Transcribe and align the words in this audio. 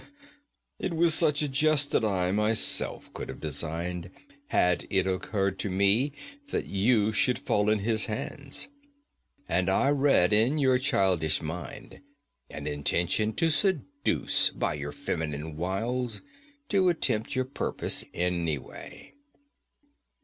It 0.79 0.95
was 0.95 1.13
such 1.13 1.43
a 1.43 1.47
jest 1.47 1.91
that 1.91 2.03
I 2.03 2.31
myself 2.31 3.13
could 3.13 3.29
have 3.29 3.39
designed, 3.39 4.09
had 4.47 4.87
it 4.89 5.05
occurred 5.05 5.59
to 5.59 5.69
me, 5.69 6.11
that 6.49 6.65
you 6.65 7.13
should 7.13 7.37
fall 7.37 7.69
in 7.69 7.77
his 7.77 8.05
hands. 8.05 8.67
And 9.47 9.69
I 9.69 9.89
read 9.89 10.33
in 10.33 10.57
your 10.57 10.79
childish 10.79 11.39
mind 11.43 12.01
an 12.49 12.65
intention 12.65 13.33
to 13.33 13.51
seduce 13.51 14.49
by 14.49 14.73
your 14.73 14.91
feminine 14.91 15.55
wiles 15.55 16.23
to 16.69 16.89
attempt 16.89 17.35
your 17.35 17.45
purpose, 17.45 18.03
anyway. 18.11 19.13